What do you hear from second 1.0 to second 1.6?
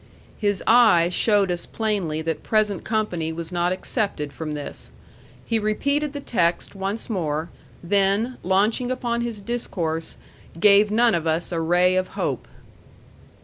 showed